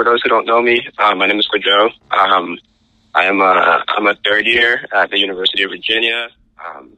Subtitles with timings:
[0.00, 1.90] for those who don't know me, uh, my name is Quidjo.
[2.10, 2.58] Um,
[3.14, 6.28] I am a, I'm a third year at the University of Virginia.
[6.64, 6.96] Um,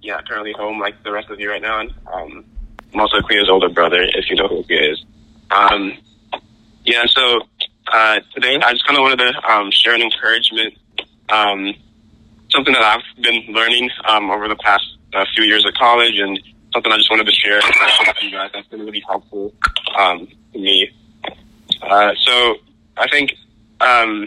[0.00, 1.80] yeah, currently home like the rest of you right now.
[1.80, 2.46] And, um,
[2.94, 5.04] I'm also Cleo's older brother, if you know who he is.
[5.50, 5.92] Um,
[6.86, 7.40] yeah, so
[7.92, 10.72] uh, today I just kind of wanted to um, share an encouragement,
[11.28, 11.74] um,
[12.48, 16.40] something that I've been learning um, over the past uh, few years at college, and
[16.72, 19.52] something I just wanted to share with you guys that's been really helpful
[19.98, 20.88] um, to me.
[21.82, 22.56] Uh, so
[22.96, 23.34] I think
[23.80, 24.26] um,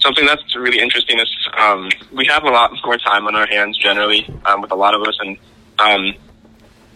[0.00, 3.76] something that's really interesting is um, we have a lot more time on our hands
[3.78, 5.36] generally um, with a lot of us, and
[5.78, 6.14] um,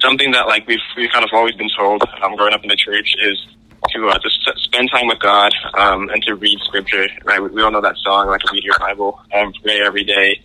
[0.01, 2.77] something that like we've we've kind of always been told um, growing up in the
[2.77, 3.47] church is
[3.88, 7.09] to uh, s- spend time with God um, and to read Scripture.
[7.24, 10.41] Right, we, we all know that song, like read your Bible, um, pray every day,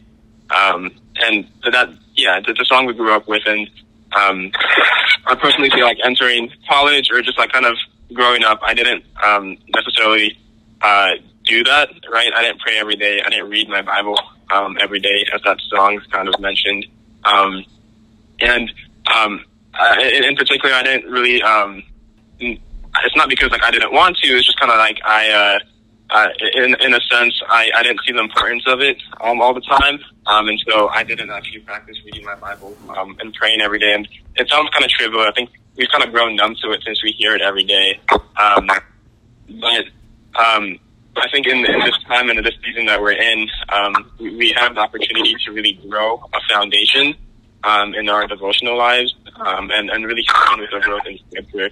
[0.49, 0.91] and
[1.71, 3.70] that yeah, it's a song we grew up with, and
[4.13, 7.76] I personally feel like entering college or just like kind of
[8.14, 10.38] growing up, I didn't um, necessarily
[10.82, 11.12] uh,
[11.46, 11.90] do that.
[12.12, 13.22] Right, I didn't pray every day.
[13.26, 14.20] I didn't read my Bible
[14.52, 16.85] um, every day, as that song kind of mentioned,
[17.24, 17.63] um,
[18.40, 18.71] and
[19.13, 19.44] um,
[19.99, 21.41] in, in particular, I didn't really.
[21.41, 21.84] Um,
[22.40, 24.27] it's not because like I didn't want to.
[24.29, 28.01] It's just kind of like I, uh, uh, in in a sense, I, I didn't
[28.05, 31.60] see the importance of it um, all the time, um, and so I didn't actually
[31.60, 33.94] practice reading my Bible um, and praying every day.
[33.94, 35.22] And it sounds kind of trivial.
[35.22, 37.99] I think we've kind of grown numb to it since we hear it every day.
[38.09, 38.68] Um,
[39.48, 39.85] but
[40.35, 40.79] um,
[41.17, 44.35] I think in, in this time and in this season that we're in, um, we,
[44.35, 47.15] we have the opportunity to really grow a foundation
[47.63, 51.70] um, in our devotional lives um, and, and really continue with the growth in scripture.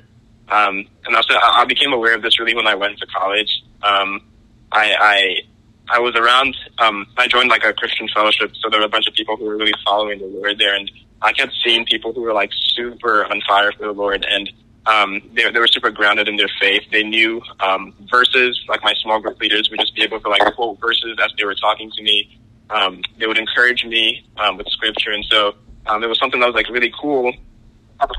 [0.50, 3.64] Um, and also, I I became aware of this really when I went to college.
[3.82, 4.22] Um,
[4.72, 6.56] I, I I was around.
[6.80, 9.46] Um, I joined like a Christian fellowship, so there were a bunch of people who
[9.46, 10.90] were really following the Lord there, and
[11.24, 14.52] I kept seeing people who were like super on fire for the Lord, and
[14.86, 16.84] um, they, they were super grounded in their faith.
[16.92, 18.62] They knew um, verses.
[18.68, 21.46] Like my small group leaders would just be able to like quote verses as they
[21.46, 22.40] were talking to me.
[22.70, 26.48] Um, they would encourage me um, with scripture, and so um, it was something that
[26.48, 27.34] was like really cool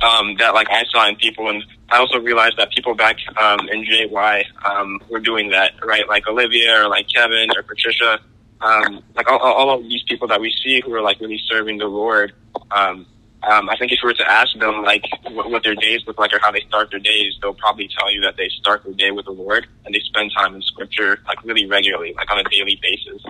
[0.03, 3.69] um, that like I saw in people, and I also realized that people back um,
[3.69, 6.09] in JY um, were doing that, right?
[6.09, 8.21] Like Olivia or like Kevin or Patricia,
[8.61, 11.79] um, like all, all of these people that we see who are like really serving
[11.79, 12.33] the Lord.
[12.71, 13.07] Um,
[13.43, 16.19] um, I think if you were to ask them like what, what their days look
[16.19, 18.95] like or how they start their days, they'll probably tell you that they start their
[18.95, 22.39] day with the Lord and they spend time in Scripture like really regularly, like on
[22.39, 23.23] a daily basis.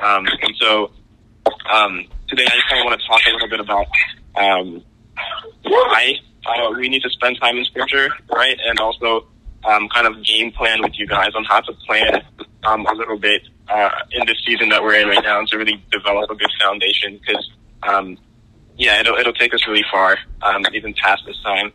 [0.00, 0.92] Um, and so
[1.70, 3.86] um, today I just kind of want to talk a little bit about
[4.36, 4.84] um,
[5.62, 6.14] why
[6.46, 8.56] uh, we need to spend time in scripture, right?
[8.64, 9.26] And also
[9.64, 12.22] um, kind of game plan with you guys on how to plan
[12.64, 15.82] a little bit uh, in this season that we're in right now and to really
[15.90, 17.50] develop a good foundation because,
[17.82, 18.18] um,
[18.78, 21.72] yeah, it'll, it'll take us really far, um, even past this time.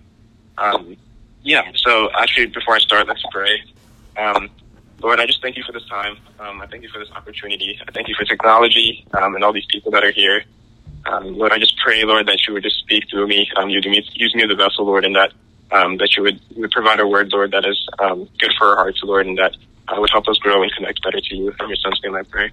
[0.57, 0.97] Um,
[1.43, 3.61] yeah, so actually, before I start, let's pray.
[4.17, 4.49] Um,
[5.01, 6.17] Lord, I just thank you for this time.
[6.39, 7.77] Um, I thank you for this opportunity.
[7.85, 10.43] I thank you for technology um, and all these people that are here.
[11.05, 13.49] Um, Lord, I just pray, Lord, that you would just speak through me.
[13.67, 15.33] You me, use me as a vessel, Lord, and that
[15.69, 17.89] that you would, would provide a word, Lord, that is
[18.39, 19.55] good for our hearts, Lord, and that
[19.87, 21.53] uh, would help us grow and connect better to you.
[21.59, 22.51] In your son's name, I pray.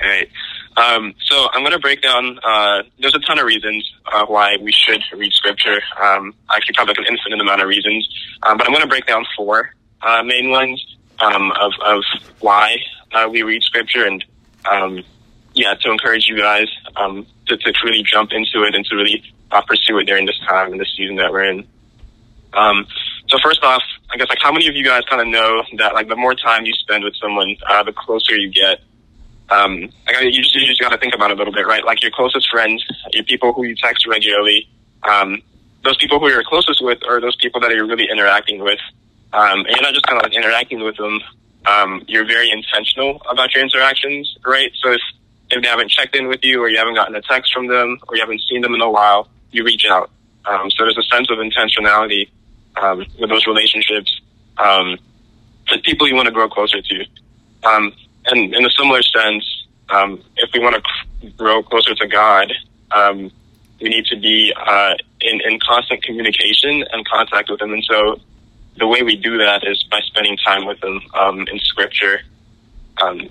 [0.00, 0.28] All right.
[0.76, 2.38] Um, so I'm going to break down.
[2.42, 5.82] Uh, there's a ton of reasons uh, why we should read Scripture.
[6.02, 8.08] Um, actually, probably like an infinite amount of reasons,
[8.42, 12.02] um, but I'm going to break down four uh, main ones um, of of
[12.40, 12.76] why
[13.12, 14.24] uh, we read Scripture, and
[14.70, 15.02] um,
[15.54, 19.22] yeah, to encourage you guys um, to, to really jump into it and to really
[19.50, 21.66] uh, pursue it during this time and this season that we're in.
[23.28, 25.94] So first off, I guess like how many of you guys kind of know that
[25.94, 28.80] like the more time you spend with someone, the closer you get.
[29.50, 31.84] Um, you just, you just got to think about it a little bit, right?
[31.84, 34.68] Like your closest friends, your people who you text regularly,
[35.02, 35.42] um,
[35.84, 38.78] those people who you're closest with are those people that you're really interacting with.
[39.32, 41.20] Um, and you're not just kind of like interacting with them.
[41.66, 44.70] Um, you're very intentional about your interactions, right?
[44.82, 45.00] So if,
[45.50, 47.98] if they haven't checked in with you or you haven't gotten a text from them
[48.08, 50.10] or you haven't seen them in a while, you reach out.
[50.44, 52.30] Um, so there's a sense of intentionality
[52.76, 54.20] um, with those relationships
[54.58, 54.98] um,
[55.84, 57.04] people you want to grow closer to.
[57.64, 57.92] Um,
[58.26, 62.52] and in a similar sense, um, if we want to grow closer to God,
[62.92, 63.30] um,
[63.80, 67.72] we need to be uh, in, in constant communication and contact with Him.
[67.72, 68.20] And so
[68.78, 72.20] the way we do that is by spending time with Him um, in Scripture.
[73.02, 73.28] Um,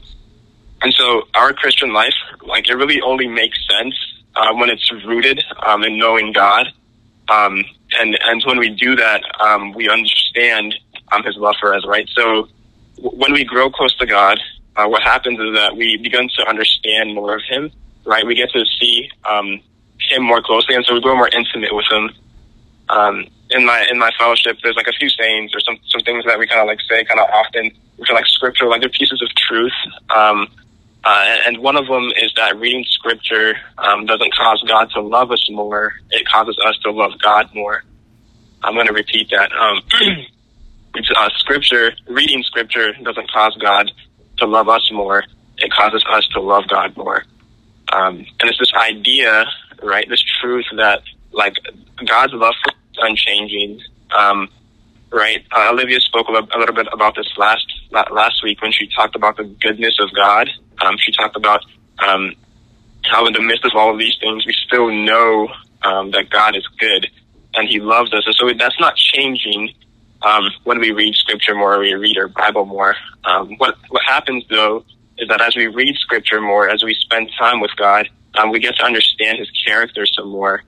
[0.81, 3.95] and so our Christian life, like it really only makes sense
[4.35, 6.67] uh, when it's rooted um, in knowing God.
[7.29, 9.21] And, and when we do that,
[9.75, 10.75] we understand
[11.25, 12.07] his love for us, right?
[12.15, 12.47] So
[12.97, 14.39] w- when we grow close to God,
[14.75, 17.71] uh, what happens is that we begin to understand more of him,
[18.05, 18.25] right?
[18.25, 19.59] We get to see um,
[19.99, 22.09] him more closely, and so we grow more intimate with him.
[22.89, 26.23] Um, in my in my fellowship, there's like a few sayings or some some things
[26.25, 28.89] that we kind of like say kind of often, which are like scripture, like they're
[28.89, 29.73] pieces of truth.
[30.09, 30.47] Um,
[31.03, 35.31] uh, and one of them is that reading scripture um, doesn't cause God to love
[35.31, 37.83] us more; it causes us to love God more.
[38.63, 39.51] I'm going to repeat that.
[39.51, 39.81] Um,
[41.17, 43.91] uh, scripture, reading scripture doesn't cause God
[44.41, 45.23] to love us more;
[45.57, 47.23] it causes us to love God more.
[47.93, 49.45] Um, and it's this idea,
[49.81, 50.07] right?
[50.07, 51.01] This truth that
[51.31, 51.55] like
[52.05, 52.73] God's love for
[53.05, 53.81] unchanging.
[54.17, 54.49] Um,
[55.11, 55.43] right?
[55.51, 59.15] Uh, Olivia spoke a, a little bit about this last last week when she talked
[59.15, 60.49] about the goodness of God.
[60.81, 61.63] Um, she talked about
[61.99, 62.33] um,
[63.03, 65.49] how, in the midst of all of these things, we still know
[65.83, 67.07] um, that God is good
[67.53, 68.23] and He loves us.
[68.25, 69.73] And so that's not changing
[70.23, 72.95] um, when we read Scripture more, we read our Bible more.
[73.23, 74.85] Um, what what happens though
[75.17, 78.59] is that as we read Scripture more, as we spend time with God, um, we
[78.59, 80.63] get to understand His character some more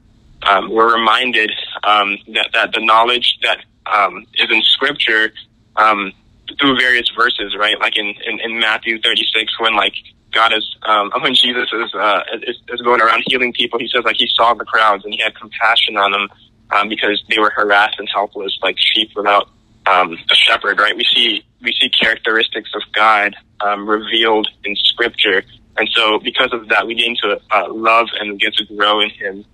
[0.46, 1.52] um, we're reminded
[1.84, 5.34] um, that, that the knowledge that um, is in Scripture
[5.76, 6.12] um,
[6.60, 7.80] through various verses, right?
[7.80, 9.94] Like in, in, in Matthew 36, when like
[10.32, 14.04] God is, um, when Jesus is, uh, is, is going around healing people, he says
[14.04, 16.28] like he saw the crowds and he had compassion on them
[16.74, 19.50] um, because they were harassed and helpless, like sheep without
[19.86, 20.96] um, a shepherd, right?
[20.96, 25.44] We see we see characteristics of God um, revealed in Scripture,
[25.78, 29.10] and so because of that, we gain to uh, love and get to grow in
[29.10, 29.46] Him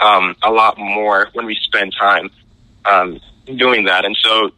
[0.00, 2.30] um, a lot more when we spend time
[2.84, 3.20] um,
[3.56, 4.04] doing that.
[4.04, 4.50] And so,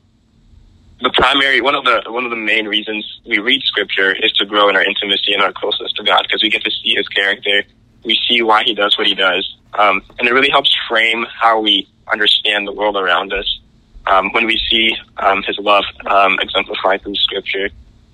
[1.00, 4.44] the primary one of the one of the main reasons we read Scripture is to
[4.44, 7.08] grow in our intimacy and our closeness to God because we get to see His
[7.08, 7.64] character.
[8.04, 11.60] We see why He does what He does, um, and it really helps frame how
[11.60, 13.60] we understand the world around us
[14.06, 17.68] um, when we see um, His love um, exemplified through Scripture.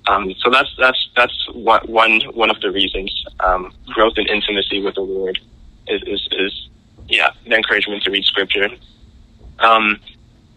[0.09, 4.81] Um, so that's that's that's what, one one of the reasons um, growth in intimacy
[4.81, 5.41] with the Lord
[5.89, 6.69] is, is, is
[7.09, 8.69] yeah, the encouragement to read scripture.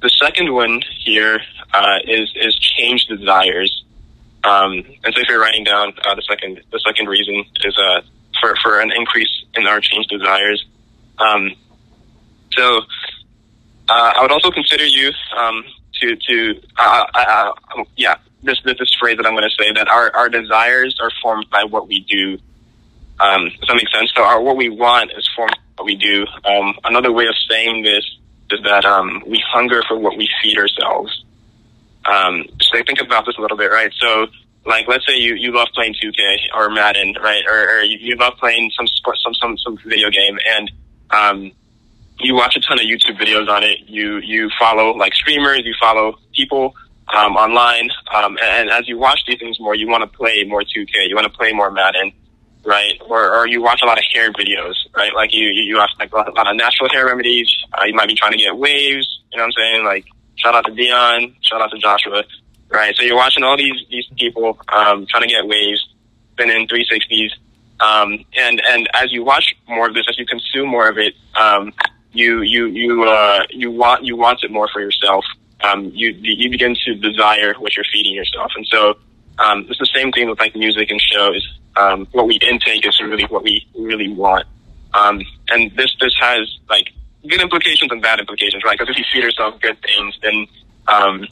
[0.01, 1.41] The second one here
[1.73, 3.83] uh, is is change desires.
[4.45, 8.01] Um, and so if you're writing down uh, the second the second reason is uh,
[8.39, 10.65] for for an increase in our change desires.
[11.17, 11.51] Um,
[12.51, 12.81] so
[13.89, 15.63] uh, I would also consider you um,
[16.01, 19.87] to to uh, uh, uh, yeah this this phrase that I'm going to say that
[19.89, 22.37] our our desires are formed by what we do.
[23.19, 24.11] Um, does that make sense?
[24.15, 26.25] So our what we want is formed by what we do.
[26.45, 28.05] Um, another way of saying this
[28.51, 31.23] is that um, we hunger for what we feed ourselves.
[32.05, 33.91] Um, so think about this a little bit, right?
[33.99, 34.27] So,
[34.65, 37.43] like, let's say you, you love playing 2K or Madden, right?
[37.47, 40.71] Or, or you, you love playing some sport, some some some video game, and
[41.11, 41.51] um,
[42.19, 43.79] you watch a ton of YouTube videos on it.
[43.87, 46.75] You you follow like streamers, you follow people
[47.15, 50.43] um, online, um, and, and as you watch these things more, you want to play
[50.43, 51.07] more 2K.
[51.07, 52.11] You want to play more Madden
[52.65, 53.01] right?
[53.07, 55.13] Or, or you watch a lot of hair videos, right?
[55.15, 57.49] Like you, you watch like a lot of natural hair remedies.
[57.73, 59.21] Uh, you might be trying to get waves.
[59.31, 59.85] You know what I'm saying?
[59.85, 60.05] Like
[60.35, 62.23] shout out to Dion, shout out to Joshua,
[62.69, 62.95] right?
[62.95, 65.87] So you're watching all these these people um, trying to get waves,
[66.33, 67.31] spinning 360s,
[67.79, 71.13] um, and and as you watch more of this, as you consume more of it,
[71.35, 71.73] um,
[72.11, 75.23] you you you uh, you want you want it more for yourself.
[75.61, 78.97] Um, you you begin to desire what you're feeding yourself, and so
[79.39, 82.99] um, it's the same thing with like music and shows um, what we intake is
[83.01, 84.45] really what we really want.
[84.93, 86.91] Um, and this this has like
[87.27, 88.77] good implications and bad implications, right?
[88.77, 90.47] Because if you feed yourself good things, then
[90.87, 91.27] um,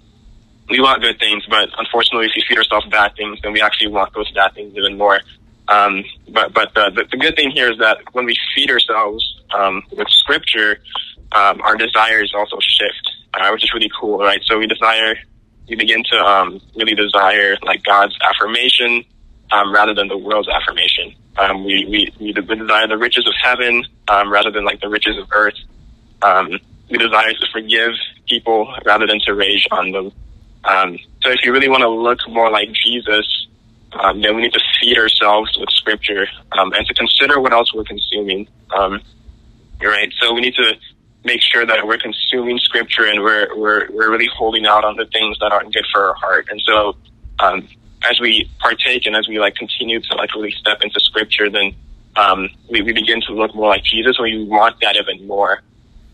[0.69, 1.45] we want good things.
[1.49, 4.75] But unfortunately, if you feed ourselves bad things, then we actually want those bad things
[4.75, 5.19] even more.
[5.67, 9.23] Um, but but the, the, the good thing here is that when we feed ourselves
[9.53, 10.79] um, with Scripture,
[11.33, 14.39] um, our desires also shift, uh, which is really cool, right?
[14.43, 15.15] So we desire,
[15.67, 19.03] we begin to um, really desire like God's affirmation
[19.51, 21.13] um, rather than the world's affirmation.
[21.37, 25.17] Um, we, we, we desire the riches of heaven um, rather than like the riches
[25.17, 25.53] of earth.
[26.21, 26.59] Um,
[26.89, 27.91] we desire to forgive
[28.27, 30.11] people rather than to rage on them.
[30.67, 33.47] Um, so if you really want to look more like Jesus,
[33.93, 37.73] um, then we need to feed ourselves with scripture um, and to consider what else
[37.73, 38.47] we're consuming.
[38.75, 39.01] Um,
[39.81, 40.11] right.
[40.19, 40.77] So we need to
[41.23, 45.05] make sure that we're consuming scripture and we're, we're, we're really holding out on the
[45.05, 46.47] things that aren't good for our heart.
[46.49, 46.95] And so,
[47.39, 47.67] um,
[48.09, 51.73] as we partake and as we like continue to like really step into scripture, then
[52.15, 54.17] um, we, we begin to look more like Jesus.
[54.17, 55.61] And we want that even more.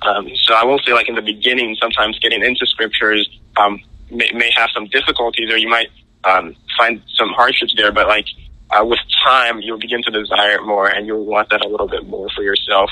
[0.01, 3.81] Um, so I will say, like in the beginning, sometimes getting into scriptures um,
[4.13, 5.89] may, may have some difficulties, or you might
[6.23, 7.91] um, find some hardships there.
[7.91, 8.25] But like
[8.69, 11.87] uh, with time, you'll begin to desire it more, and you'll want that a little
[11.87, 12.89] bit more for yourself.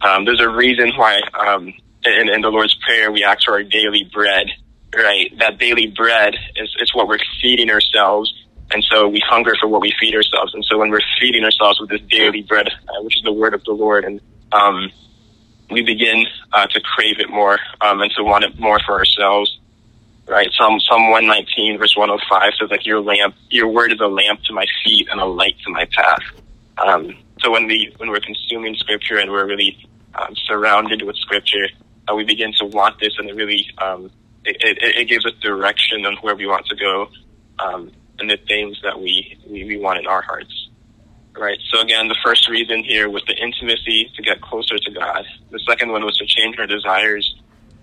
[0.00, 1.72] Um, there's a reason why um,
[2.04, 4.48] in, in the Lord's Prayer we ask for our daily bread
[4.94, 5.36] right?
[5.38, 8.32] That daily bread is, is what we're feeding ourselves.
[8.70, 10.54] And so we hunger for what we feed ourselves.
[10.54, 13.54] And so when we're feeding ourselves with this daily bread, uh, which is the word
[13.54, 14.20] of the Lord, and
[14.52, 14.90] um,
[15.70, 19.58] we begin uh, to crave it more um, and to want it more for ourselves.
[20.28, 20.48] Right?
[20.52, 24.52] Psalm Psalm 119 verse 105 says like your lamp, your word is a lamp to
[24.52, 26.22] my feet and a light to my path.
[26.78, 29.76] Um, so when we when we're consuming scripture and we're really
[30.14, 31.66] um, surrounded with scripture,
[32.08, 34.10] uh, we begin to want this, and it really um,
[34.44, 37.08] it, it, it gives us direction on where we want to go
[37.58, 40.68] um, and the things that we, we we want in our hearts.
[41.34, 41.58] Right.
[41.72, 45.24] So again, the first reason here was the intimacy to get closer to God.
[45.50, 47.34] The second one was to change our desires,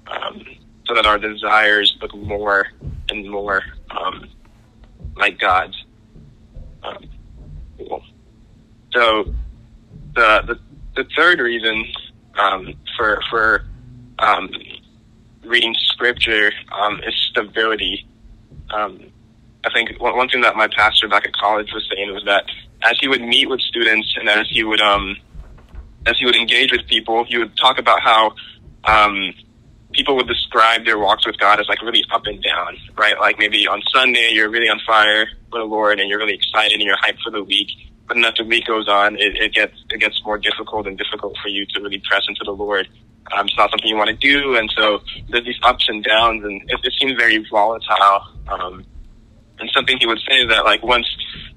[0.05, 0.45] um,
[0.89, 2.67] so that our desires look more
[3.09, 4.27] and more um,
[5.15, 5.85] like God's.
[6.83, 7.09] Um.
[8.91, 9.33] So
[10.15, 10.59] the, the
[10.95, 11.85] the third reason
[12.37, 13.65] um, for for
[14.17, 14.49] um,
[15.43, 18.07] reading scripture um, is stability.
[18.71, 19.11] Um,
[19.63, 22.45] I think one, one thing that my pastor back at college was saying was that
[22.81, 25.17] as he would meet with students and as he would um,
[26.07, 28.33] as he would engage with people, he would talk about how
[28.85, 29.33] um,
[29.93, 33.19] people would describe their walks with God as like really up and down, right?
[33.19, 36.73] Like maybe on Sunday you're really on fire for the Lord and you're really excited
[36.73, 37.69] and you're hyped for the week.
[38.07, 40.97] But then as the week goes on, it, it gets it gets more difficult and
[40.97, 42.87] difficult for you to really press into the Lord.
[43.35, 46.43] Um, it's not something you want to do, and so there's these ups and downs,
[46.43, 48.23] and it, it seems very volatile.
[48.47, 48.85] Um,
[49.59, 51.05] and something he would say that like once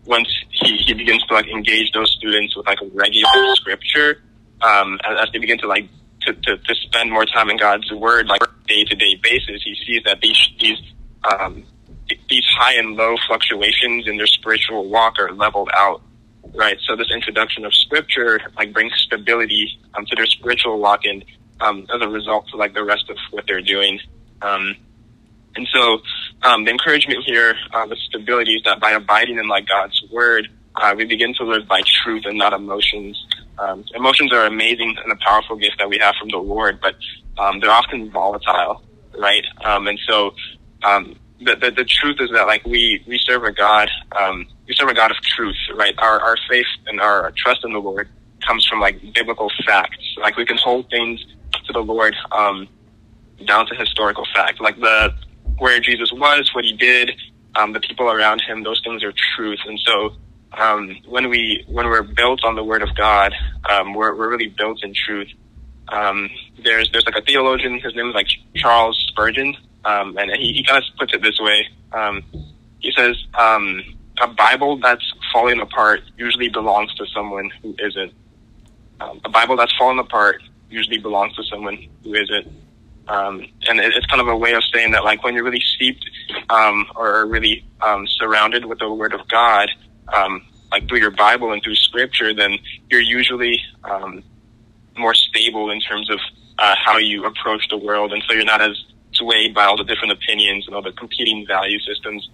[0.05, 4.21] once he, he begins to like engage those students with like a regular scripture,
[4.61, 5.89] um, as, as they begin to like
[6.27, 9.77] to, to, to spend more time in God's word, like day to day basis, he
[9.87, 10.79] sees that these these
[11.31, 11.65] um,
[12.29, 16.03] these high and low fluctuations in their spiritual walk are leveled out
[16.55, 16.79] right?
[16.87, 21.25] So this introduction of scripture like brings stability um, to their spiritual walk, and
[21.61, 24.01] um, as a result to like the rest of what they're doing.
[24.41, 24.77] Um,
[25.55, 25.99] and so
[26.43, 30.49] um, the encouragement here uh, with stability is that by abiding in like God's word,
[30.77, 33.27] uh, we begin to live by truth and not emotions.
[33.59, 36.95] Um, emotions are amazing and a powerful gift that we have from the Lord, but
[37.39, 38.83] um, they're often volatile,
[39.19, 39.45] right?
[39.65, 40.35] Um, and so
[40.83, 44.75] um, the, the, the truth is that like we we serve a God um, we
[44.75, 45.95] serve a God of truth, right?
[45.99, 48.09] Our our faith and our trust in the Lord
[48.47, 50.17] comes from like biblical facts.
[50.21, 51.25] Like we can hold things
[51.67, 52.69] to the Lord um,
[53.47, 55.15] down to historical fact, like the
[55.59, 57.13] where Jesus was, what he did,
[57.55, 58.63] the people around him.
[58.63, 60.17] Those things are truth, and so
[60.59, 63.33] um, when we when we're built on the Word of God,
[63.69, 65.29] um, we're we're really built in truth.
[65.89, 66.31] Um,
[66.63, 67.81] there's there's like a theologian.
[67.81, 71.39] His name is like Charles Spurgeon, um, and he, he kind of puts it this
[71.41, 71.67] way.
[71.93, 72.23] Um,
[72.79, 73.83] he says, um,
[74.21, 78.13] a Bible that's falling apart usually belongs to someone who isn't.
[79.01, 82.47] A Bible that's fallen apart usually belongs to someone who isn't.
[83.09, 85.63] Um, and it, it's kind of a way of saying that, like, when you're really
[85.75, 86.09] steeped
[86.51, 89.71] um, or really um, surrounded with the Word of God,
[90.09, 92.59] um, like through your Bible and through Scripture, then
[92.91, 94.23] you're usually um,
[94.97, 96.19] more stable in terms of
[96.59, 98.83] uh, how you approach the world, and so you're not as
[99.13, 102.29] swayed by all the different opinions and all the competing value systems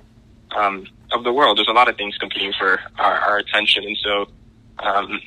[0.57, 1.59] um, of the world.
[1.59, 4.27] There's a lot of things competing for our, our attention, and so
[4.79, 5.21] um,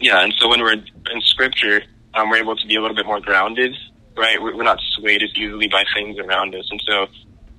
[0.00, 1.82] yeah, and so when we're in Scripture,
[2.14, 3.74] um, we're able to be a little bit more grounded,
[4.16, 4.40] right?
[4.42, 7.06] We're not swayed as easily by things around us, and so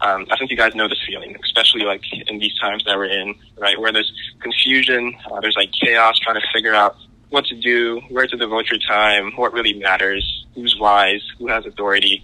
[0.01, 3.05] um, I think you guys know this feeling, especially like in these times that we're
[3.05, 3.79] in, right?
[3.79, 6.95] Where there's confusion, uh, there's like chaos, trying to figure out
[7.29, 11.65] what to do, where to devote your time, what really matters, who's wise, who has
[11.65, 12.23] authority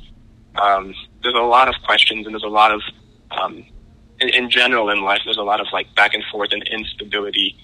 [0.60, 2.82] um, there's a lot of questions and there's a lot of,
[3.32, 3.66] um,
[4.20, 7.58] in, in, general in life, there's a lot of like back and forth and instability.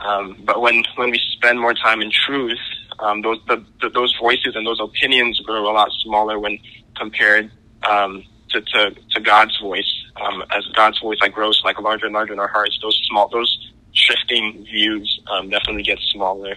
[0.00, 2.58] Um, but when, when we spend more time in truth,
[2.98, 6.58] um, those, the, the, those voices and those opinions grow a lot smaller when
[6.96, 7.50] compared,
[7.88, 9.92] um, to, to, to God's voice.
[10.20, 13.28] Um, as God's voice like grows like larger and larger in our hearts, those small,
[13.28, 16.56] those shifting views, definitely get smaller.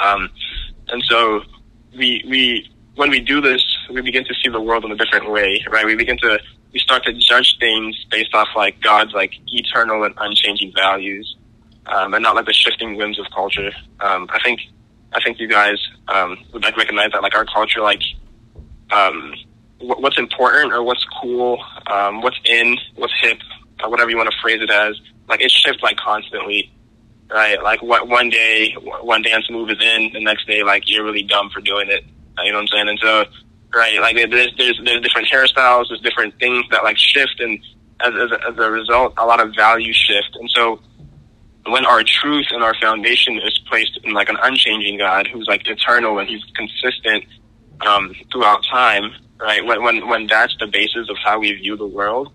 [0.00, 1.42] and so
[1.96, 5.30] we, we, when we do this, we begin to see the world in a different
[5.30, 5.84] way, right?
[5.84, 6.38] We begin to
[6.74, 11.36] we start to judge things based off like God's like eternal and unchanging values,
[11.86, 13.70] um, and not like the shifting whims of culture.
[14.00, 14.60] Um, I think
[15.12, 18.02] I think you guys um, would like recognize that like our culture, like
[18.90, 19.34] um,
[19.80, 23.38] what's important or what's cool, um, what's in, what's hip,
[23.82, 26.70] or whatever you want to phrase it as, like it shifts like constantly.
[27.30, 31.04] Right, like what one day one dance move is in, the next day like you're
[31.04, 32.04] really dumb for doing it.
[32.42, 32.88] You know what I'm saying?
[32.88, 33.24] And so
[33.74, 34.00] right?
[34.00, 37.58] Like there's there's there's different hairstyles, there's different things that like shift, and
[38.00, 40.36] as as a, as a result, a lot of value shift.
[40.40, 40.80] And so,
[41.66, 45.66] when our truth and our foundation is placed in like an unchanging God who's like
[45.66, 47.24] eternal and He's consistent
[47.86, 49.64] um, throughout time, right?
[49.64, 52.32] When when when that's the basis of how we view the world,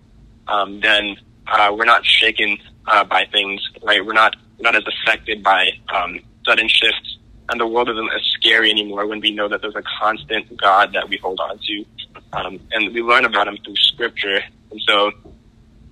[0.48, 4.06] um, then uh, we're not shaken uh, by things, right?
[4.06, 8.70] We're not not as affected by um, sudden shifts and the world isn't as scary
[8.70, 11.86] anymore when we know that there's a constant God that we hold on to.
[12.34, 14.41] Um, and we learn about him through scripture.
[14.72, 15.12] And so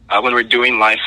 [0.09, 0.99] uh, when we're doing life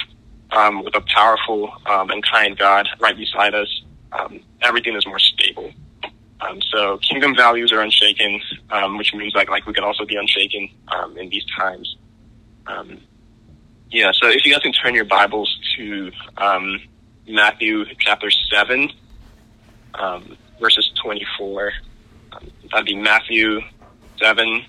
[0.50, 5.20] um, with a powerful um, and kind God right beside us, um, everything is more
[5.20, 5.72] stable.
[6.40, 10.16] Um, so kingdom values are unshaken, um, which means like like we can also be
[10.16, 11.96] unshaken um, in these times.
[12.66, 12.98] Um,
[13.90, 14.10] yeah.
[14.12, 16.80] So if you guys can turn your Bibles to um,
[17.28, 18.90] Matthew chapter seven,
[19.94, 21.72] um, verses twenty-four.
[22.32, 23.60] Um, that'd be Matthew
[24.18, 24.64] seven,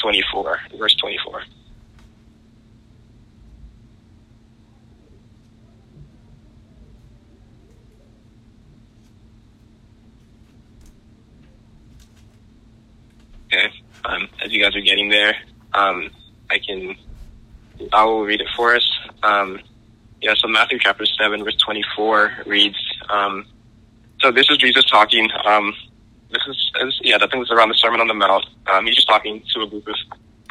[0.00, 1.38] twenty-four, verse twenty-four.
[1.38, 1.61] Okay.
[14.04, 15.36] Um, as you guys are getting there,
[15.74, 16.10] um,
[16.50, 16.96] I can,
[17.92, 18.98] I will read it for us.
[19.22, 19.60] Um,
[20.20, 22.76] yeah, so Matthew chapter 7, verse 24 reads,
[23.08, 23.44] um,
[24.20, 25.28] so this is Jesus talking.
[25.44, 25.74] Um,
[26.30, 28.46] this is, is, yeah, I think it's around the Sermon on the Mount.
[28.66, 29.96] Um, he's just talking to a group of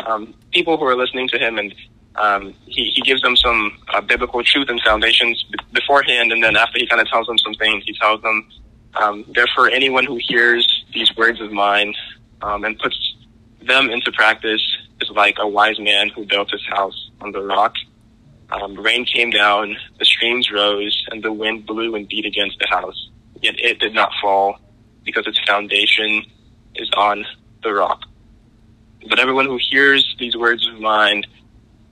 [0.06, 1.74] um, people who are listening to him, and
[2.16, 6.56] um, he, he gives them some uh, biblical truth and foundations b- beforehand, and then
[6.58, 8.48] after he kind of tells them some things, he tells them,
[8.96, 11.94] um, therefore, anyone who hears these words of mine
[12.42, 13.16] um, and puts
[13.66, 14.62] them into practice
[15.00, 17.76] is like a wise man who built his house on the rock.
[18.52, 22.68] Um, rain came down, the streams rose, and the wind blew and beat against the
[22.68, 23.10] house.
[23.42, 24.60] Yet it did not fall
[25.04, 26.26] because its foundation
[26.76, 27.26] is on
[27.64, 28.02] the rock.
[29.10, 31.24] But everyone who hears these words of mine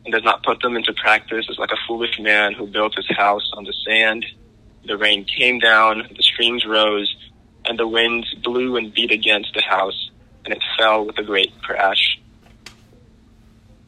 [0.06, 3.10] and does not put them into practice is like a foolish man who built his
[3.18, 4.26] house on the sand.
[4.86, 7.14] The rain came down, the streams rose,
[7.66, 10.10] and the winds blew and beat against the house,
[10.46, 12.20] and it fell with a great crash.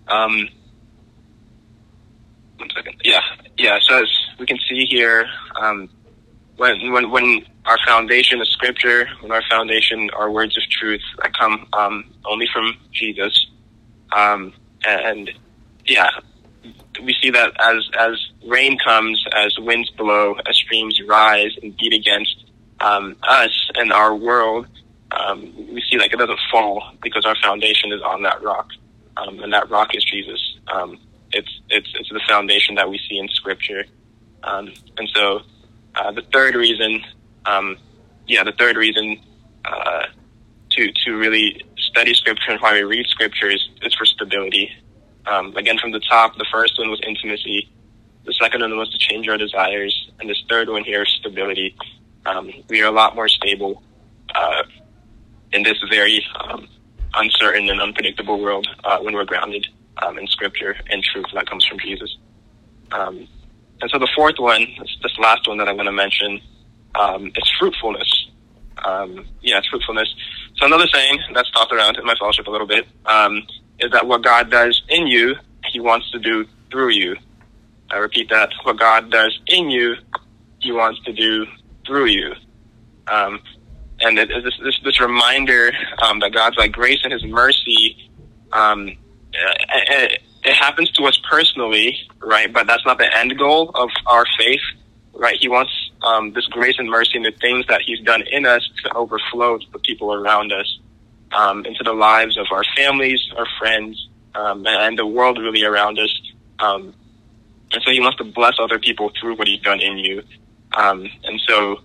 [0.07, 0.49] Um,
[2.57, 2.95] one second.
[3.03, 3.21] Yeah,
[3.57, 3.79] yeah.
[3.81, 5.27] So as we can see here,
[5.59, 5.89] um,
[6.57, 11.33] when when when our foundation is Scripture, when our foundation are words of truth that
[11.37, 13.47] come um, only from Jesus,
[14.11, 14.53] um,
[14.85, 15.31] and
[15.85, 16.09] yeah,
[17.03, 21.93] we see that as as rain comes, as winds blow, as streams rise and beat
[21.93, 22.45] against
[22.79, 24.67] um, us and our world,
[25.11, 28.69] um, we see like it doesn't fall because our foundation is on that rock,
[29.17, 30.57] um, and that rock is Jesus.
[30.67, 30.97] Um,
[31.31, 33.85] it's it's it's the foundation that we see in Scripture,
[34.43, 35.41] um, and so
[35.95, 37.03] uh, the third reason,
[37.45, 37.77] um,
[38.27, 39.19] yeah, the third reason
[39.65, 40.05] uh,
[40.71, 44.71] to to really study Scripture and why we read Scripture is, is for stability.
[45.25, 47.69] Um, again, from the top, the first one was intimacy.
[48.25, 51.75] The second one was to change our desires, and this third one here is stability.
[52.25, 53.83] Um, we are a lot more stable
[54.33, 54.63] uh,
[55.53, 56.67] in this very um,
[57.13, 59.67] uncertain and unpredictable world uh, when we're grounded
[60.01, 62.17] um, in Scripture and truth that comes from Jesus.
[62.91, 63.27] Um,
[63.81, 66.39] and so the fourth one, this, last one that I'm going to mention,
[66.95, 68.27] um, is fruitfulness.
[68.85, 70.13] Um, yeah, it's fruitfulness.
[70.55, 73.43] So another saying that's tossed around in my fellowship a little bit um,
[73.79, 75.35] is that what God does in you,
[75.71, 77.15] He wants to do through you.
[77.89, 79.95] I repeat that: what God does in you,
[80.59, 81.45] He wants to do
[81.85, 82.33] through you.
[84.01, 88.09] And it, this, this, this reminder um, that God's like grace and His mercy,
[88.51, 88.87] um,
[89.33, 92.51] it, it happens to us personally, right?
[92.51, 94.61] But that's not the end goal of our faith,
[95.13, 95.37] right?
[95.39, 98.67] He wants um, this grace and mercy and the things that He's done in us
[98.83, 100.79] to overflow to the people around us,
[101.31, 105.99] um, into the lives of our families, our friends, um, and the world really around
[105.99, 106.21] us.
[106.59, 106.93] Um,
[107.71, 110.23] and so He wants to bless other people through what He's done in you.
[110.73, 111.81] And so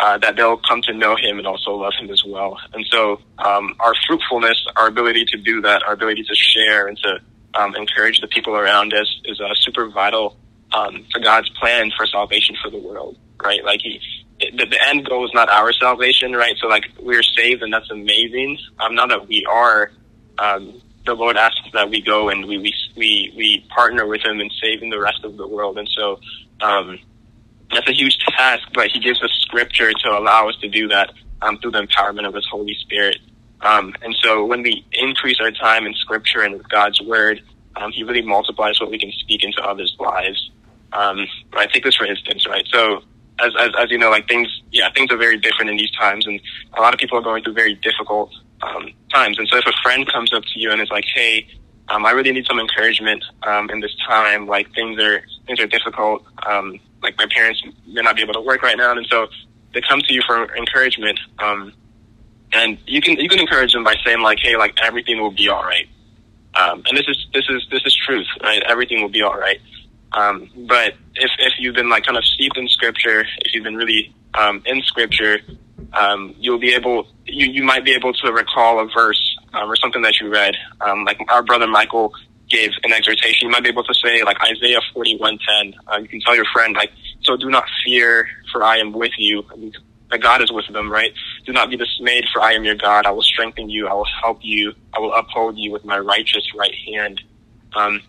[0.00, 2.58] uh, that they'll come to know him and also love him as well.
[2.72, 6.96] And so um, our fruitfulness, our ability to do that, our ability to share and
[6.98, 7.20] to
[7.54, 10.36] um, encourage the people around us is uh, super vital
[10.72, 13.62] um, to God's plan for salvation for the world, right?
[13.64, 14.00] Like he,
[14.38, 16.56] the, the end goal is not our salvation, right?
[16.58, 18.58] So like we're saved and that's amazing.
[18.78, 19.90] Um, now that we are,
[20.38, 24.40] um, the Lord asks that we go and we, we, we, we partner with him
[24.40, 25.76] in saving the rest of the world.
[25.76, 26.20] And so,
[26.62, 26.98] um,
[27.72, 31.12] that's a huge task, but he gives us scripture to allow us to do that
[31.42, 33.18] um, through the empowerment of his Holy Spirit.
[33.60, 37.42] Um, and so when we increase our time in scripture and with God's word,
[37.76, 40.50] um, he really multiplies what we can speak into others' lives.
[40.92, 41.70] Um, right?
[41.72, 42.66] Take this for instance, right?
[42.72, 43.02] So
[43.38, 46.26] as, as, as you know, like things, yeah, things are very different in these times
[46.26, 46.40] and
[46.76, 49.38] a lot of people are going through very difficult, um, times.
[49.38, 51.46] And so if a friend comes up to you and is like, Hey,
[51.88, 55.66] um, I really need some encouragement, um, in this time, like things are, things are
[55.66, 56.24] difficult.
[57.02, 59.28] Like my parents may not be able to work right now, and so
[59.72, 61.18] they come to you for encouragement.
[61.38, 61.72] Um,
[62.52, 65.48] and you can you can encourage them by saying like, hey, like everything will be
[65.48, 65.88] all right.
[66.54, 68.62] Um, and this is this is this is truth, right?
[68.68, 69.60] Everything will be all right.
[70.12, 73.76] Um, but if if you've been like kind of steeped in scripture, if you've been
[73.76, 75.40] really um, in scripture,
[75.92, 79.76] um, you'll be able you you might be able to recall a verse um, or
[79.76, 80.56] something that you read.
[80.80, 82.12] Um, like our brother Michael
[82.50, 83.46] gave an exhortation.
[83.46, 85.74] You might be able to say like Isaiah forty one ten.
[85.86, 86.90] Uh, you can tell your friend like,
[87.22, 89.44] so do not fear, for I am with you.
[89.52, 89.72] I mean,
[90.10, 91.12] that God is with them, right?
[91.46, 93.06] Do not be dismayed, for I am your God.
[93.06, 93.86] I will strengthen you.
[93.86, 94.74] I will help you.
[94.92, 97.20] I will uphold you with my righteous right hand.
[97.76, 98.02] Um,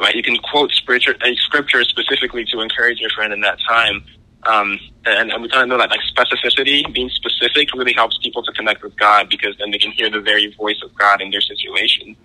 [0.00, 0.14] right?
[0.14, 4.02] You can quote scripture, scripture specifically to encourage your friend in that time.
[4.44, 8.42] Um, and, and we kind of know that like specificity, being specific, really helps people
[8.42, 11.30] to connect with God because then they can hear the very voice of God in
[11.30, 12.16] their situation.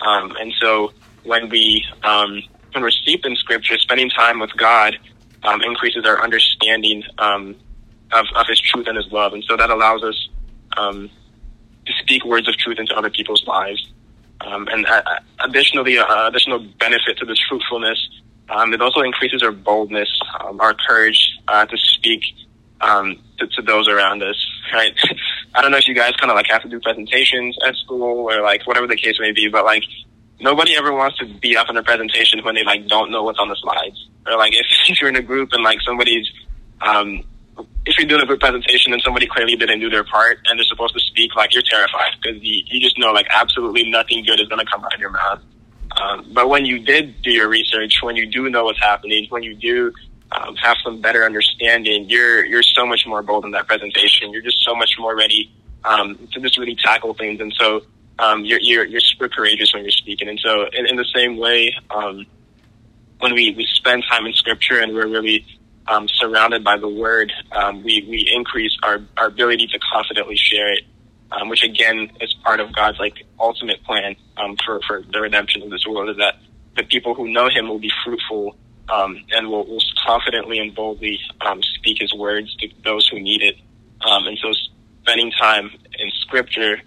[0.00, 0.92] Um, and so
[1.24, 4.98] when we um, when we're steeped in Scripture, spending time with God
[5.42, 7.56] um, increases our understanding um,
[8.12, 10.28] of, of His truth and His love, and so that allows us
[10.76, 11.10] um,
[11.86, 13.90] to speak words of truth into other people's lives.
[14.42, 15.02] Um, and uh,
[15.40, 17.98] additionally, uh, additional benefit to this fruitfulness,
[18.48, 20.08] um, it also increases our boldness,
[20.40, 22.22] our courage uh, to speak
[22.80, 24.36] um, to, to those around us.
[24.72, 24.94] Right?
[25.54, 28.30] I don't know if you guys kind of like have to do presentations at school
[28.30, 29.82] or like whatever the case may be, but like
[30.40, 33.38] nobody ever wants to be up in a presentation when they like don't know what's
[33.38, 34.52] on the slides or like
[34.88, 36.30] if, you're in a group and like somebody's
[36.80, 37.22] um,
[37.86, 40.64] if you're doing a good presentation and somebody clearly didn't do their part and they're
[40.64, 44.40] supposed to speak, like you're terrified because you, you just know like absolutely nothing good
[44.40, 45.40] is going to come out of your mouth.
[46.00, 49.42] Um, but when you did do your research, when you do know what's happening, when
[49.42, 49.92] you do
[50.32, 54.32] um, have some better understanding, you're you're so much more bold in that presentation.
[54.32, 55.52] You're just so much more ready
[55.84, 57.82] um, to just really tackle things, and so
[58.18, 60.28] um, you're, you're you're super courageous when you're speaking.
[60.28, 62.26] And so, in, in the same way, um,
[63.18, 65.44] when we we spend time in Scripture and we're really
[65.90, 70.72] um, surrounded by the word, um, we, we increase our, our ability to confidently share
[70.72, 70.84] it,
[71.32, 75.62] um, which again is part of God's like ultimate plan um, for, for the redemption
[75.62, 76.36] of this world is that
[76.76, 78.56] the people who know him will be fruitful
[78.92, 83.42] um, and will, will confidently and boldly um, speak his words to those who need
[83.42, 83.56] it.
[84.02, 84.52] and so
[85.02, 86.80] spending time in scripture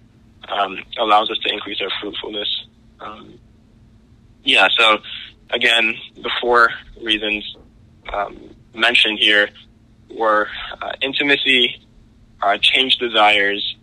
[0.99, 2.65] allows us to increase our fruitfulness.
[4.43, 4.99] yeah, so
[5.51, 6.69] again, the four
[7.01, 7.55] reasons
[8.11, 8.37] um,
[8.73, 9.49] mentioned here
[10.09, 10.47] were
[10.81, 11.85] uh, intimacy,
[12.41, 13.75] uh, change desires,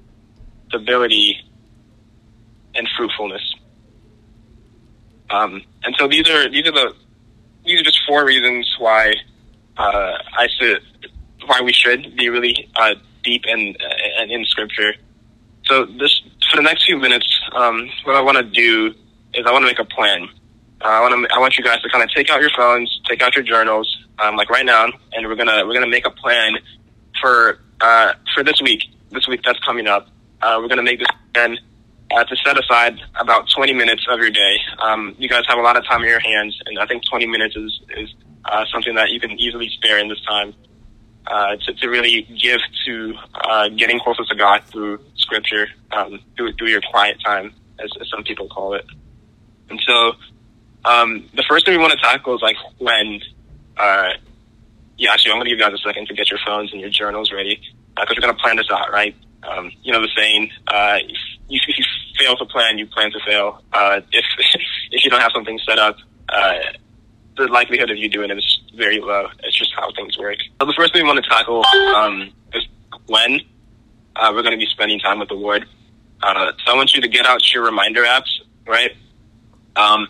[0.68, 1.38] stability,
[2.74, 3.54] and fruitfulness.
[5.30, 6.94] Um, and so these are these are the
[7.64, 9.14] these are just four reasons why
[9.76, 10.80] uh, I said
[11.46, 12.94] why we should be really uh,
[13.24, 14.94] deep in uh, in Scripture.
[15.64, 18.94] So this for the next few minutes, um, what I want to do
[19.34, 20.28] is I want to make a plan.
[20.82, 23.00] Uh, I want to I want you guys to kind of take out your phones,
[23.08, 26.10] take out your journals, um, like right now, and we're gonna we're gonna make a
[26.10, 26.56] plan
[27.20, 28.84] for uh, for this week.
[29.10, 30.08] This week that's coming up,
[30.40, 31.58] uh, we're gonna make this plan
[32.14, 34.56] uh, to set aside about 20 minutes of your day.
[34.78, 37.26] Um, you guys have a lot of time in your hands, and I think 20
[37.26, 40.54] minutes is is uh, something that you can easily spare in this time
[41.26, 46.52] uh, to, to really give to uh, getting closer to God through Scripture, um, through
[46.54, 48.84] through your quiet time, as, as some people call it.
[49.68, 50.12] And so,
[50.84, 53.20] um, the first thing we want to tackle is like when
[53.76, 54.10] uh,
[55.00, 56.80] yeah, actually, I'm going to give you guys a second to get your phones and
[56.80, 57.58] your journals ready
[57.96, 59.16] because uh, we're going to plan this out, right?
[59.42, 60.98] Um, you know the saying, uh,
[61.50, 61.84] you, if you
[62.18, 63.62] fail to plan, you plan to fail.
[63.72, 64.24] Uh, if
[64.90, 65.96] if you don't have something set up,
[66.28, 66.54] uh,
[67.36, 69.28] the likelihood of you doing it is very low.
[69.42, 70.38] It's just how things work.
[70.60, 72.66] So the first thing we want to tackle um, is
[73.06, 73.40] when
[74.16, 75.66] uh, we're going to be spending time with the Lord.
[76.22, 78.28] Uh, so I want you to get out your reminder apps,
[78.66, 78.92] right?
[79.76, 80.06] Um,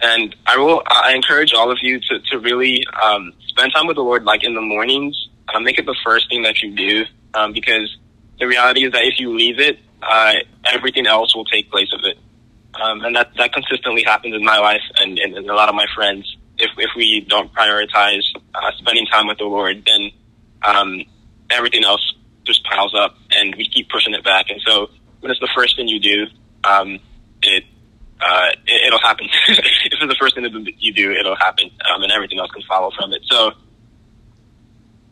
[0.00, 3.96] and I will, I encourage all of you to, to really um, spend time with
[3.96, 5.28] the Lord, like in the mornings.
[5.52, 7.04] Uh, make it the first thing that you do,
[7.34, 7.96] um, because
[8.38, 10.34] the reality is that if you leave it, uh,
[10.72, 12.18] everything else will take place of it.
[12.80, 15.74] Um, and that, that consistently happens in my life and, and, and a lot of
[15.74, 16.36] my friends.
[16.58, 18.22] If, if we don't prioritize
[18.54, 20.10] uh, spending time with the Lord, then
[20.64, 21.02] um,
[21.50, 24.46] everything else just piles up and we keep pushing it back.
[24.50, 26.26] And so when it's the first thing you do,
[26.64, 26.98] um,
[27.42, 27.64] it
[28.20, 29.26] uh, it, will happen.
[29.48, 32.62] if it's the first thing that you do, it'll happen, um, and everything else can
[32.62, 33.20] follow from it.
[33.24, 33.52] So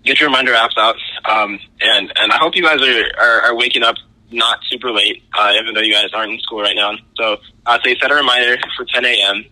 [0.05, 3.57] get your reminder apps out, um, and and I hope you guys are, are, are
[3.57, 3.97] waking up
[4.33, 6.93] not super late, uh, even though you guys aren't in school right now.
[7.17, 9.45] So uh, say set a reminder for 10 a.m.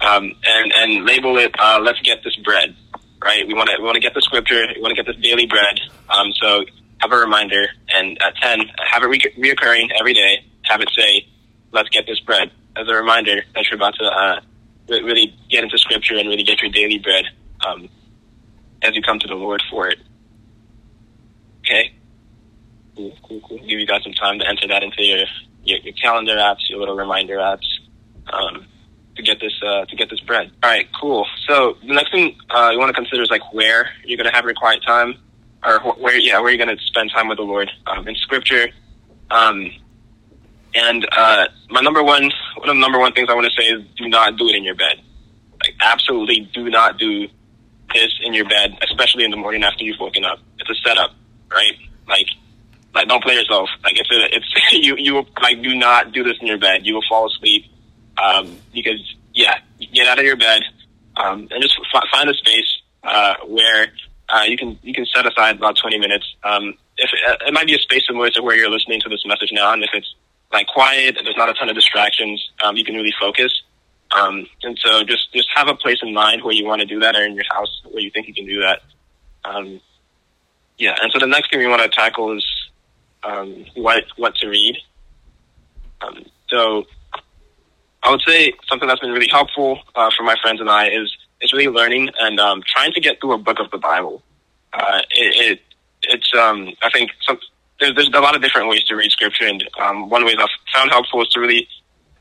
[0.00, 1.54] Um, and and label it.
[1.58, 2.74] Uh, Let's get this bread.
[3.22, 3.46] Right?
[3.46, 4.66] We want to we want to get the scripture.
[4.74, 5.80] We want to get this daily bread.
[6.08, 6.64] Um, so
[6.98, 10.44] have a reminder, and at 10, have it re- reoccurring every day.
[10.64, 11.26] Have it say,
[11.72, 14.40] "Let's get this bread." as a reminder that you're about to uh,
[14.88, 17.24] really get into Scripture and really get your daily bread
[17.66, 17.88] um,
[18.82, 19.98] as you come to the Lord for it.
[21.60, 21.92] Okay?
[23.22, 23.58] Cool, cool.
[23.58, 25.24] Give you guys some time to enter that into your,
[25.64, 27.66] your, your calendar apps, your little reminder apps.
[28.32, 28.66] Um,
[29.16, 30.50] to get this uh, to get this bread.
[30.62, 31.26] All right, cool.
[31.46, 34.34] So the next thing uh, you want to consider is like where you're going to
[34.34, 35.14] have your quiet time,
[35.64, 38.14] or wh- where yeah where you're going to spend time with the Lord um, in
[38.16, 38.68] Scripture.
[39.30, 39.70] Um,
[40.74, 43.68] and uh, my number one one of the number one things I want to say
[43.68, 45.00] is do not do it in your bed.
[45.60, 47.28] Like absolutely do not do
[47.92, 50.38] this in your bed, especially in the morning after you've woken up.
[50.58, 51.10] It's a setup,
[51.50, 51.74] right?
[52.08, 52.28] Like
[52.94, 53.68] like don't play yourself.
[53.84, 56.86] Like it's a, it's you you like do not do this in your bed.
[56.86, 57.66] You will fall asleep
[58.18, 59.00] um, because
[59.32, 59.58] yeah,
[59.92, 60.62] get out of your bed
[61.16, 63.92] um, and just f- find a space uh, where
[64.28, 66.26] uh, you can you can set aside about twenty minutes.
[66.42, 69.24] Um, if it, it might be a space similar to where you're listening to this
[69.26, 70.14] message now, and if it's
[70.52, 73.62] like quiet and there's not a ton of distractions, um, you can really focus.
[74.12, 76.98] Um, and so just just have a place in mind where you want to do
[77.00, 78.82] that, or in your house where you think you can do that.
[79.44, 79.80] Um,
[80.78, 82.44] yeah, and so the next thing we want to tackle is
[83.22, 84.76] um, what what to read.
[86.00, 86.86] Um, so
[88.02, 91.14] I would say something that's been really helpful uh, for my friends and I is
[91.40, 94.22] is really learning and um, trying to get through a book of the Bible.
[94.72, 95.60] Uh, it, it
[96.02, 97.38] it's um, I think some,
[97.78, 100.42] there's there's a lot of different ways to read scripture, and um, one way that
[100.42, 101.68] I've found helpful is to really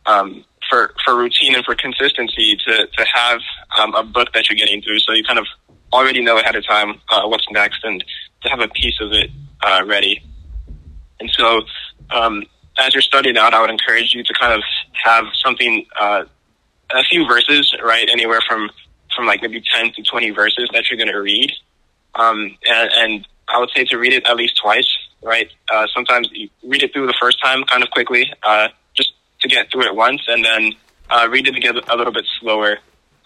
[0.06, 3.40] um, for for routine and for consistency to to have
[3.78, 5.48] um, a book that you're getting through, so you kind of
[5.94, 8.04] already know ahead of time uh, what's next, and
[8.42, 9.30] to have a piece of it
[9.62, 10.22] uh, ready.
[11.20, 11.62] And so,
[12.12, 12.44] um,
[12.78, 14.62] as you're studying out, I would encourage you to kind of
[15.04, 16.24] have something, uh,
[16.92, 18.10] a few verses, right?
[18.10, 18.70] Anywhere from
[19.16, 21.52] from like maybe ten to twenty verses that you're going to read,
[22.16, 24.90] um, and, and I would say to read it at least twice,
[25.22, 25.50] right?
[25.72, 29.48] Uh, sometimes you read it through the first time kind of quickly, uh, just to
[29.48, 30.74] get through it once, and then
[31.10, 32.78] uh, read it again a little bit slower.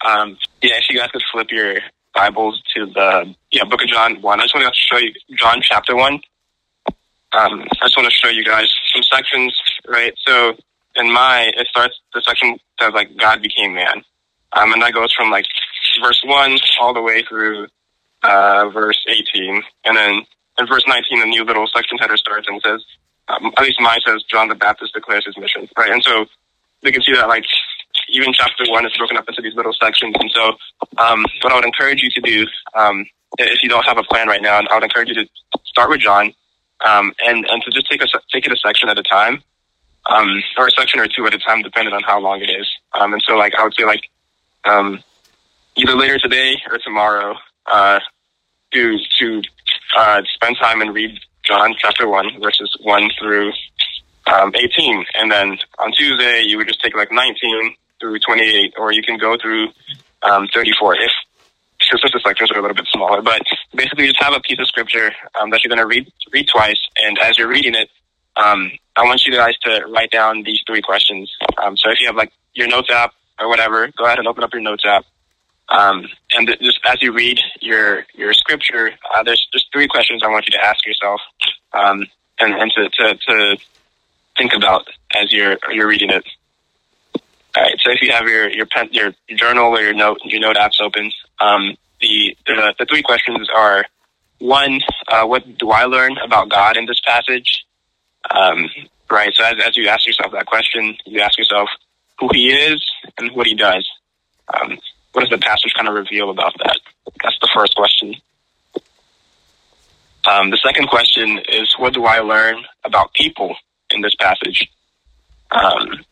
[0.04, 1.80] Um, yeah, if you guys could flip your
[2.14, 5.60] Bibles to the yeah Book of John one, I just want to show you John
[5.62, 6.20] chapter one.
[7.36, 10.14] Um, I just want to show you guys some sections, right?
[10.26, 10.54] So
[10.96, 14.02] in my, it starts the section says like God became man,
[14.52, 15.46] um, and that goes from like
[16.02, 17.66] verse one all the way through
[18.22, 19.62] uh, verse 18.
[19.84, 20.22] And then
[20.58, 22.84] in verse 19, a new little section header starts and says,
[23.28, 25.90] um, at least mine says, John the Baptist declares his mission, right?
[25.90, 26.26] And so
[26.82, 27.44] we can see that, like,
[28.08, 30.14] even chapter one is broken up into these little sections.
[30.18, 30.52] And so,
[30.98, 33.06] um, what I would encourage you to do, um,
[33.38, 35.26] if you don't have a plan right now, I would encourage you to
[35.64, 36.34] start with John,
[36.80, 39.42] um, and, and to just take a, take it a section at a time,
[40.06, 42.68] um, or a section or two at a time, depending on how long it is.
[42.92, 44.08] Um, and so, like, I would say, like,
[44.64, 45.02] um,
[45.76, 48.00] either later today or tomorrow, uh,
[48.72, 49.42] to to
[49.96, 53.52] uh, spend time and read John chapter one, verses one through
[54.26, 58.92] um, eighteen, and then on Tuesday you would just take like nineteen through twenty-eight, or
[58.92, 59.68] you can go through
[60.22, 61.12] um, thirty-four if
[61.80, 63.22] since the sections are a little bit smaller.
[63.22, 63.42] But
[63.74, 66.80] basically, just have a piece of scripture um, that you're going to read read twice,
[66.96, 67.88] and as you're reading it,
[68.36, 71.32] um, I want you guys to write down these three questions.
[71.62, 74.44] Um, so if you have like your notes app or whatever, go ahead and open
[74.44, 75.04] up your notes app
[75.68, 80.28] um, and just as you read your your scripture, uh, there's just three questions I
[80.28, 81.20] want you to ask yourself,
[81.72, 82.06] um,
[82.38, 83.56] and, and to, to, to
[84.36, 86.24] think about as you're you're reading it.
[87.56, 87.76] All right.
[87.82, 90.80] So if you have your your pen, your journal or your note your note apps
[90.82, 91.10] open,
[91.40, 91.76] um,
[92.46, 93.84] the, the three questions are:
[94.38, 97.64] one, uh, what do I learn about God in this passage?
[98.30, 98.68] Um,
[99.10, 99.32] right.
[99.34, 101.68] So as as you ask yourself that question, you ask yourself
[102.18, 102.84] who He is
[103.18, 103.88] and what He does.
[104.54, 104.78] Um,
[105.12, 106.78] what does the passage kind of reveal about that?
[107.22, 108.14] That's the first question.
[110.26, 113.54] Um, the second question is, what do I learn about people
[113.90, 114.70] in this passage?
[115.50, 116.04] Um,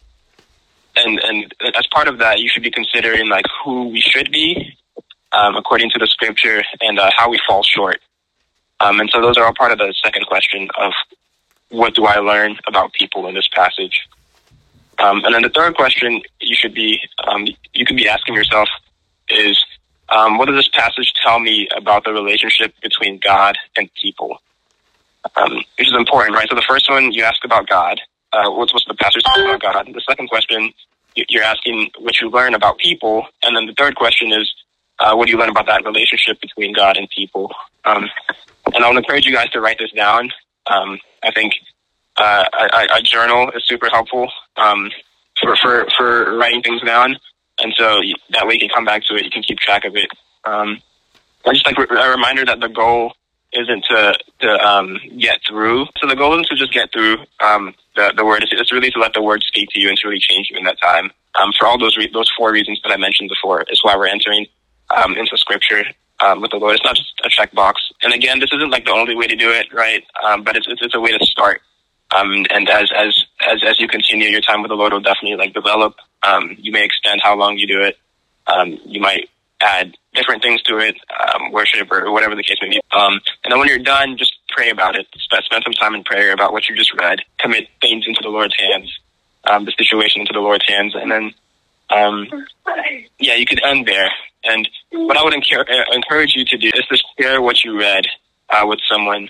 [0.97, 4.77] and and as part of that, you should be considering like who we should be
[5.33, 8.01] um, according to the scripture and uh, how we fall short.
[8.81, 10.93] Um, and so those are all part of the second question of
[11.69, 14.09] what do I learn about people in this passage.
[14.99, 18.69] Um, and then the third question you should be um, you could be asking yourself
[19.29, 19.63] is
[20.11, 24.39] um, what does this passage tell me about the relationship between God and people?
[25.37, 26.49] Um, which is important, right?
[26.49, 28.01] So the first one, you ask about God.
[28.33, 29.87] Uh, what's, what's the passage about God?
[29.87, 30.73] The second question,
[31.15, 33.27] you're asking what you learn about people.
[33.43, 34.53] And then the third question is,
[35.03, 37.51] uh, what do you learn about that relationship between God and people?
[37.85, 38.09] Um,
[38.75, 40.31] and I would encourage you guys to write this down.
[40.67, 41.55] Um, I think
[42.17, 44.91] uh, a, a, journal is super helpful um,
[45.41, 47.17] for, for, for writing things down
[47.63, 49.25] and so that way you can come back to it.
[49.25, 50.09] You can keep track of it.
[50.45, 50.81] Um,
[51.47, 53.13] just like a reminder that the goal
[53.53, 55.87] isn't to to um, get through.
[56.01, 58.43] So the goal isn't to just get through um, the the word.
[58.43, 60.59] It's, it's really to let the word speak to you and to really change you
[60.59, 61.11] in that time.
[61.59, 64.47] For all those re- those four reasons that I mentioned before, is why we're entering
[64.93, 65.85] um, into Scripture
[66.21, 66.75] um, with the Lord.
[66.75, 67.75] It's not just a checkbox.
[68.03, 70.05] And again, this isn't like the only way to do it, right?
[70.25, 71.61] Um, but it's, it's it's a way to start.
[72.15, 75.37] Um, and as as as as you continue your time with the Lord, will definitely
[75.37, 77.99] like develop Um, you may extend how long you do it.
[78.47, 79.29] Um, you might
[79.61, 82.81] add different things to it, um, worship or whatever the case may be.
[82.93, 85.07] Um, and then when you're done, just pray about it.
[85.17, 87.21] Spend, some time in prayer about what you just read.
[87.39, 88.91] Commit things into the Lord's hands,
[89.45, 91.33] um, the situation into the Lord's hands, and then,
[91.95, 92.29] um,
[93.19, 94.11] yeah, you could end there.
[94.45, 98.05] And what I would encourage, encourage you to do is to share what you read
[98.51, 99.29] uh, with someone,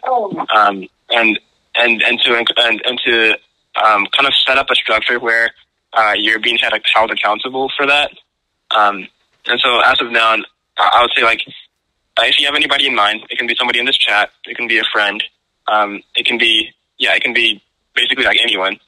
[0.54, 1.38] um, and
[1.74, 3.32] and and to and, and to
[3.76, 5.50] um, kind of set up a structure where
[5.92, 8.10] uh, you're being held accountable for that.
[8.70, 9.06] Um,
[9.46, 10.36] and so as of now,
[10.78, 11.42] I would say like
[12.18, 14.56] uh, if you have anybody in mind, it can be somebody in this chat, it
[14.56, 15.22] can be a friend,
[15.68, 17.62] um, it can be yeah, it can be
[17.94, 18.78] basically like anyone.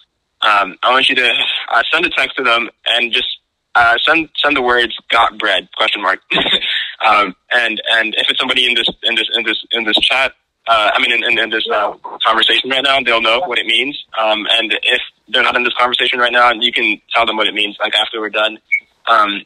[0.40, 1.32] Um, I want you to
[1.72, 3.38] uh, send a text to them and just
[3.74, 6.20] uh, send send the words "got bread?" question mark.
[7.06, 10.32] um, and and if it's somebody in this in this in this in this chat,
[10.66, 13.66] uh, I mean in, in, in this uh, conversation right now, they'll know what it
[13.66, 14.02] means.
[14.18, 17.46] Um, and if they're not in this conversation right now, you can tell them what
[17.46, 17.76] it means.
[17.80, 18.58] Like after we're done.
[19.06, 19.42] Um,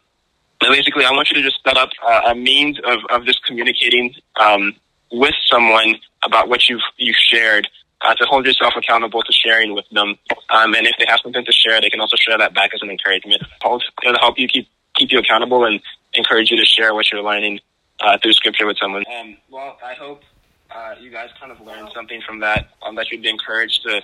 [0.61, 3.45] but basically, I want you to just set up uh, a means of of just
[3.45, 4.75] communicating um,
[5.13, 7.69] with someone about what you've you've shared
[8.03, 10.17] uh, to hold yourself accountable to sharing with them.
[10.51, 12.83] Um, and if they have something to share, they can also share that back as
[12.83, 13.43] an encouragement.
[13.65, 15.81] It'll help you keep keep you accountable and
[16.15, 17.61] encourage you to share what you're learning
[18.01, 19.05] uh, through scripture with someone.
[19.21, 20.23] Um, well, I hope
[20.71, 22.71] uh, you guys kind of learned something from that.
[22.83, 24.03] Um, that you'd be encouraged to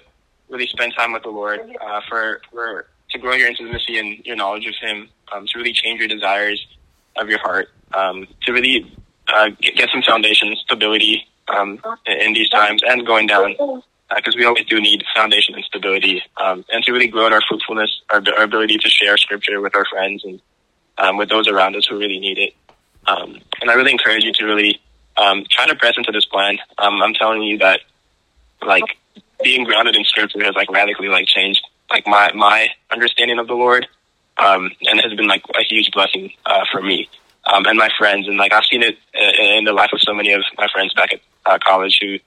[0.48, 4.36] really spend time with the Lord uh, for for to grow your intimacy and your
[4.36, 5.08] knowledge of Him.
[5.32, 6.64] Um, to really change your desires
[7.16, 7.68] of your heart.
[7.92, 8.92] Um, to really
[9.28, 13.54] uh, get, get some foundation stability um, in these times and going down
[14.14, 17.32] because uh, we always do need foundation and stability um, and to really grow in
[17.32, 20.40] our fruitfulness, our, our, ability to share scripture with our friends and
[20.98, 22.54] um, with those around us who really need it.
[23.06, 24.80] Um, and I really encourage you to really
[25.16, 26.58] um, try to press into this plan.
[26.78, 27.80] Um, I'm telling you that
[28.62, 28.84] like
[29.42, 33.54] being grounded in scripture has like radically like changed like my, my understanding of the
[33.54, 33.86] Lord
[34.38, 37.08] um, and has been like a huge blessing uh, for me
[37.46, 38.28] um, and my friends.
[38.28, 41.12] And like I've seen it in the life of so many of my friends back
[41.12, 42.18] at uh, college who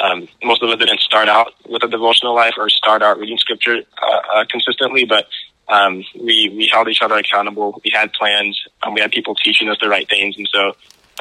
[0.00, 3.38] um, most of them didn't start out with a devotional life or start out reading
[3.38, 5.26] scripture uh, uh, consistently, but
[5.68, 7.80] um, we we held each other accountable.
[7.84, 8.60] We had plans.
[8.82, 10.72] Um, we had people teaching us the right things, and so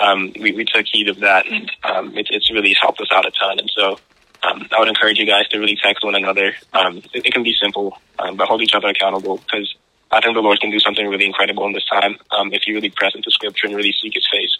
[0.02, 1.46] um, we, we took heed of that.
[1.48, 3.60] And um, it, it's really helped us out a ton.
[3.60, 4.00] And so
[4.44, 6.56] um, I would encourage you guys to really text one another.
[6.74, 9.76] Um, it, it can be simple, um, but hold each other accountable because
[10.12, 12.76] I think the Lord can do something really incredible in this time um, if you
[12.76, 14.58] really press into Scripture and really seek His face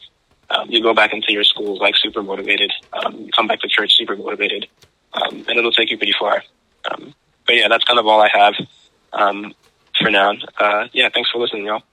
[0.52, 2.72] um, you go back into your schools like super motivated.
[2.94, 4.68] Um, come back to church super motivated,
[5.14, 6.44] um, and it'll take you pretty far.
[6.90, 7.14] Um,
[7.46, 8.54] but yeah, that's kind of all I have
[9.14, 9.54] um,
[10.00, 10.34] for now.
[10.60, 11.84] Uh, yeah, thanks for listening, y'all.